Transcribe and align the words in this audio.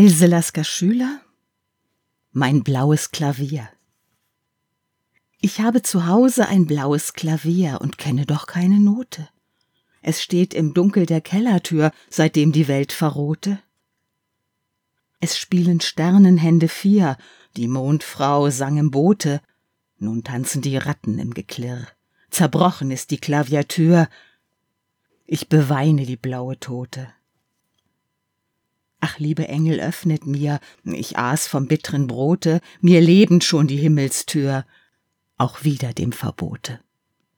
Else 0.00 0.24
Lasker 0.24 0.64
Schüler 0.64 1.20
Mein 2.32 2.62
blaues 2.64 3.10
Klavier 3.10 3.68
Ich 5.42 5.60
habe 5.60 5.82
zu 5.82 6.06
Hause 6.06 6.48
ein 6.48 6.64
blaues 6.64 7.12
Klavier 7.12 7.80
und 7.82 7.98
kenne 7.98 8.24
doch 8.24 8.46
keine 8.46 8.80
Note. 8.80 9.28
Es 10.00 10.22
steht 10.22 10.54
im 10.54 10.72
Dunkel 10.72 11.04
der 11.04 11.20
Kellertür, 11.20 11.92
seitdem 12.08 12.50
die 12.50 12.66
Welt 12.66 12.92
verrohte. 12.92 13.60
Es 15.20 15.36
spielen 15.36 15.82
Sternenhände 15.82 16.68
vier, 16.68 17.18
die 17.58 17.68
Mondfrau 17.68 18.48
sang 18.48 18.78
im 18.78 18.90
Boote, 18.90 19.42
nun 19.98 20.24
tanzen 20.24 20.62
die 20.62 20.78
Ratten 20.78 21.18
im 21.18 21.34
Geklirr, 21.34 21.86
zerbrochen 22.30 22.90
ist 22.90 23.10
die 23.10 23.18
Klaviatür, 23.18 24.08
ich 25.26 25.50
beweine 25.50 26.06
die 26.06 26.16
blaue 26.16 26.58
Tote. 26.58 27.12
Liebe 29.20 29.46
Engel, 29.48 29.80
öffnet 29.80 30.26
mir, 30.26 30.58
ich 30.84 31.18
aß 31.18 31.46
vom 31.46 31.68
bitteren 31.68 32.06
Brote, 32.06 32.60
mir 32.80 33.00
lebend 33.00 33.44
schon 33.44 33.68
die 33.68 33.76
Himmelstür, 33.76 34.64
auch 35.36 35.62
wieder 35.62 35.92
dem 35.92 36.12
Verbote. 36.12 36.80